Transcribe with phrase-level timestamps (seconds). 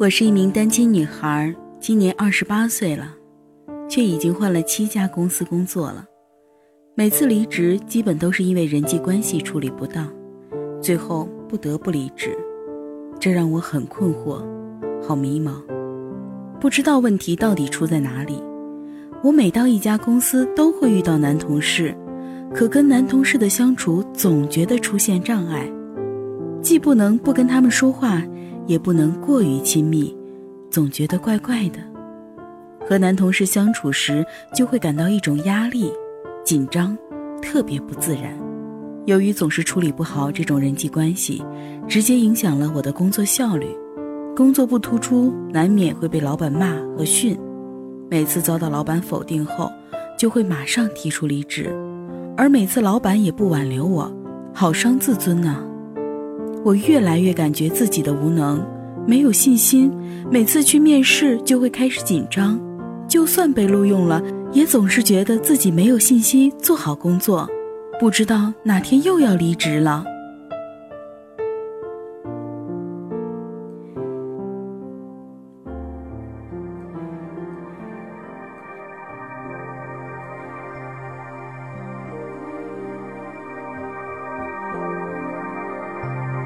[0.00, 3.14] 我是一名单亲女孩，今年二十八岁了，
[3.86, 6.06] 却已经换了七家公司工作了。
[6.94, 10.10] 每次离职基本都是因为人际关系处理不当，
[10.80, 12.34] 最后不得不离职，
[13.18, 14.42] 这让我很困惑，
[15.06, 15.62] 好迷茫，
[16.58, 18.42] 不知道问题到底出在哪里。
[19.22, 21.94] 我每到一家公司都会遇到男同事，
[22.54, 25.70] 可跟男同事的相处总觉得出现障碍，
[26.62, 28.22] 既不能不跟他们说话。
[28.66, 30.16] 也不能过于亲密，
[30.70, 31.78] 总觉得怪怪的。
[32.88, 34.24] 和男同事相处时，
[34.54, 35.92] 就会感到一种压力、
[36.44, 36.96] 紧张，
[37.40, 38.36] 特别不自然。
[39.06, 41.42] 由于总是处理不好这种人际关系，
[41.88, 43.66] 直接影响了我的工作效率。
[44.36, 47.38] 工作不突出，难免会被老板骂和训。
[48.08, 49.70] 每次遭到老板否定后，
[50.18, 51.70] 就会马上提出离职。
[52.36, 54.10] 而每次老板也不挽留我，
[54.54, 55.64] 好伤自尊呐。
[56.62, 58.62] 我越来越感觉自己的无能，
[59.06, 59.90] 没有信心，
[60.30, 62.60] 每次去面试就会开始紧张，
[63.08, 67.48] 就算被录用了，也总是觉得自己没有信心做好工作，
[67.98, 70.04] 不知道哪天又要离职了。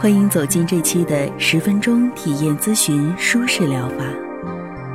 [0.00, 4.04] 欢迎走进这期的十分钟体验咨询舒适疗法。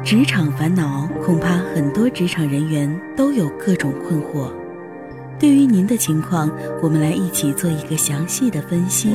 [0.02, 4.50] 职场烦恼，恐怕很多职场人员都有各种困惑。
[5.38, 6.50] 对于您的情况，
[6.82, 9.14] 我们来一起做一个详细的分析。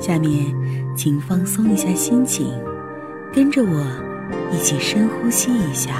[0.00, 0.52] 下面，
[0.96, 2.52] 请放松一下心情，
[3.32, 3.86] 跟着我
[4.52, 5.92] 一起深呼吸一下，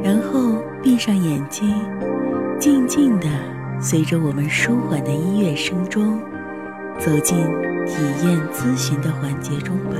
[0.00, 1.74] 然后闭上眼睛，
[2.60, 3.26] 静静的
[3.80, 6.20] 随着我们舒缓的音乐声中。
[6.98, 7.36] 走进
[7.86, 9.96] 体验咨询的环节中吧。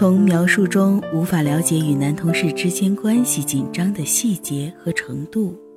[0.00, 5.69] 从描述中无法了解与男同事之间关系紧张的细节和程度。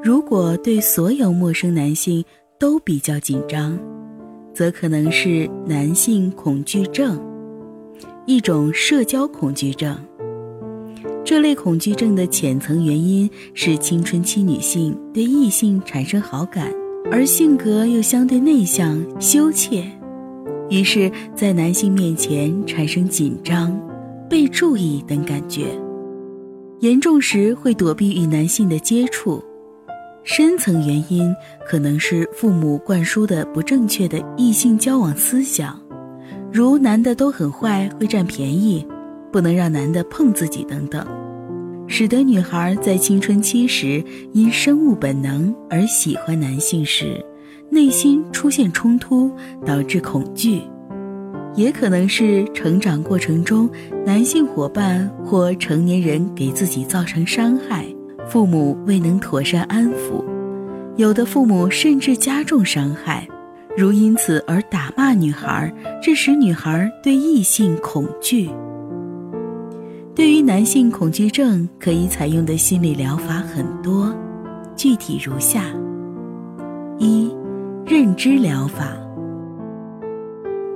[0.00, 2.24] 如果对所有陌生男性
[2.58, 3.76] 都比较紧张，
[4.54, 7.20] 则可能是男性恐惧症，
[8.26, 9.96] 一种社交恐惧症。
[11.24, 16.72] 这类恐惧症的浅层原因是青春期女性对异性产生好感，
[17.10, 19.84] 而性格又相对内向、羞怯，
[20.68, 23.80] 于是，在男性面前产生紧张、
[24.28, 25.66] 被注意等感觉，
[26.80, 29.42] 严重时会躲避与男性的接触。
[30.24, 31.34] 深层原因
[31.66, 35.78] 可能是父母灌输的不正确的异性交往思想，
[36.52, 38.86] 如男的都很坏，会占便宜，
[39.32, 41.04] 不能让男的碰自己等等，
[41.88, 47.20] 使得女孩在青春期时因生物本能而喜欢男性时，
[47.68, 49.28] 内心出现冲突，
[49.66, 50.60] 导致恐惧，
[51.56, 53.68] 也可能是成长过程中
[54.06, 57.91] 男性伙伴或成年人给自己造成伤害。
[58.32, 60.24] 父母未能妥善安抚，
[60.96, 63.28] 有的父母甚至加重伤害，
[63.76, 65.70] 如因此而打骂女孩，
[66.02, 68.48] 致使女孩对异性恐惧。
[70.14, 74.10] 对于男性恐惧症，可以采用的心理疗法很多，
[74.74, 75.64] 具体如下：
[76.98, 77.30] 一、
[77.84, 78.96] 认知疗法，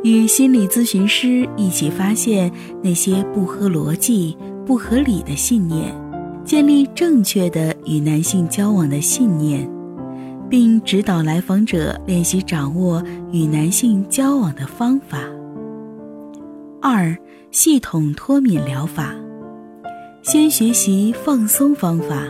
[0.02, 2.52] 与心理咨询师一起发现
[2.82, 4.36] 那些不合逻辑、
[4.66, 6.05] 不合理的信念。
[6.46, 9.68] 建立正确的与男性交往的信念，
[10.48, 13.02] 并指导来访者练习掌握
[13.32, 15.18] 与男性交往的方法。
[16.80, 17.14] 二、
[17.50, 19.12] 系统脱敏疗法，
[20.22, 22.22] 先学习放松方法，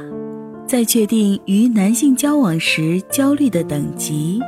[0.67, 4.41] 再确定与男性交往时焦虑的等级，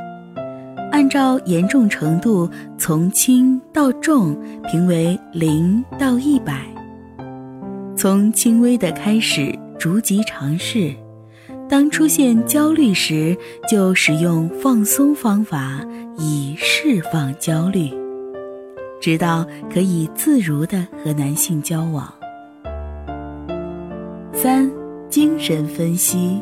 [0.91, 6.65] 按照严重程度从轻到重评为零到一百。
[8.01, 10.95] 从轻微的开始，逐级尝试。
[11.67, 13.37] 当出现焦虑时，
[13.69, 15.85] 就使用放松方法
[16.17, 17.91] 以释放焦虑，
[19.01, 22.09] 直到可以自如的和男性交往。
[24.31, 24.71] 三、
[25.09, 26.41] 精神分析，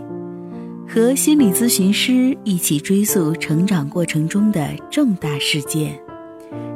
[0.88, 6.00] 和心理咨询师一起追溯成长过程中的重大事件，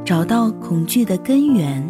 [0.03, 1.87] 找到恐惧的根源，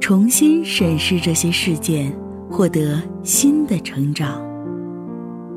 [0.00, 2.10] 重新审视这些事件。
[2.50, 4.42] 获得新的成长。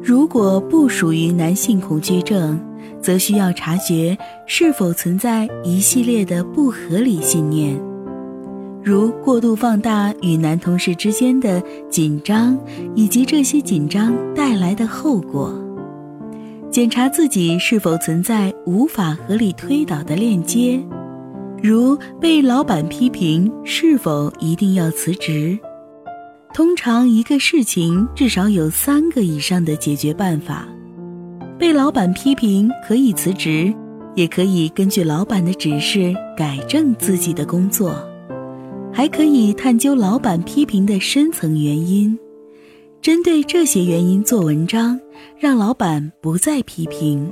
[0.02, 2.60] 如果不属于男性恐惧症，
[3.02, 7.78] 则需要察觉是否存在一系列的不合理信念，
[8.84, 12.58] 如过度放大与男同事之间的紧张，
[12.96, 15.54] 以及这些紧张带来的后果。
[16.70, 20.84] 检查自己是否存在无法合理推导的链接，
[21.62, 25.58] 如被老板批评是否一定要辞职。
[26.54, 30.68] 通常一个事情至少有三个以上的解决办法。
[31.58, 33.74] 被老板批评可以辞职，
[34.16, 37.96] 也可以根据老板的指示改正自己的工作，
[38.94, 42.16] 还可以探究老板批评的深层原因，
[43.02, 45.00] 针对这些原因做文章，
[45.40, 47.32] 让老板不再批评。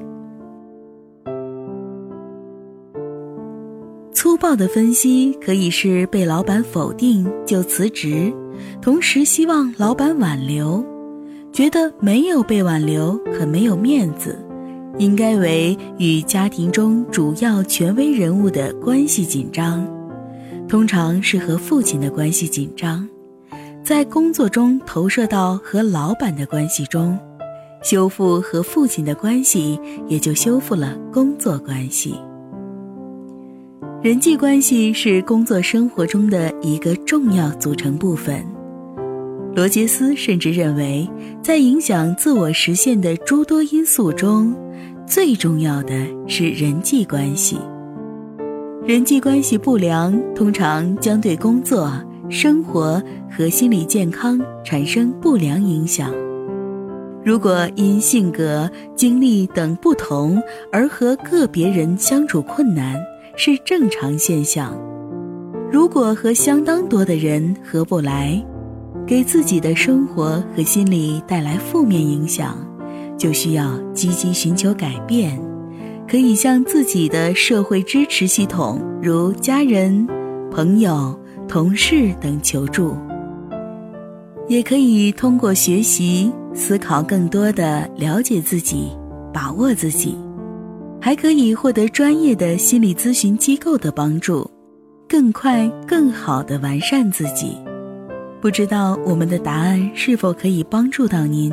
[4.41, 8.33] 报的分析可以是被老板否定就辞职，
[8.81, 10.83] 同时希望老板挽留。
[11.53, 14.43] 觉得没有被挽留很没有面子，
[14.97, 19.87] 应该为与家庭中主要权威人物的关系紧张，
[20.67, 23.07] 通常是和父亲的关系紧张，
[23.83, 27.15] 在工作中投射到和老板的关系中，
[27.83, 32.15] 修复和父亲的关系，也就修复了工作关系。
[34.03, 38.43] 人际关系是工作生活中的一个重要组成部分。
[39.53, 41.07] 罗杰斯甚至认为，
[41.43, 44.55] 在影响自我实现的诸多因素中，
[45.05, 45.93] 最重要的
[46.27, 47.59] 是人际关系。
[48.83, 51.93] 人际关系不良，通常将对工作、
[52.27, 52.99] 生活
[53.29, 56.11] 和心理健康产生不良影响。
[57.23, 62.95] 如果因性格、经历等不同而和个别人相处困难，
[63.35, 64.73] 是正常现象；
[65.71, 68.43] 如果和相当多的人合不来，
[69.07, 72.57] 给自己的生活和心理带来负面影响，
[73.17, 75.39] 就需要积极寻求改变。
[76.07, 80.05] 可以向自己的社会支持系统，如家人、
[80.51, 81.17] 朋友、
[81.47, 82.93] 同事等求助。
[84.49, 88.91] 也可以通过学习、思考，更多的了解自己，
[89.33, 90.17] 把握自己。
[91.01, 94.49] 还可以获得专业的心理咨询机构的帮助，
[95.09, 97.57] 更快、更好的完善自己。
[98.39, 101.51] 不知道我们的答案是否可以帮助到您，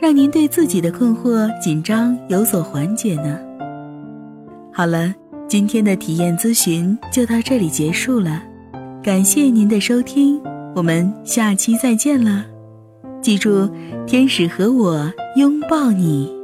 [0.00, 3.38] 让您对自己的困惑、紧张有所缓解呢？
[4.72, 5.14] 好了，
[5.46, 8.42] 今天的体验咨询就到这里结束了，
[9.00, 10.40] 感谢您的收听，
[10.74, 12.44] 我们下期再见了。
[13.20, 13.70] 记住，
[14.08, 16.41] 天使和我拥抱你。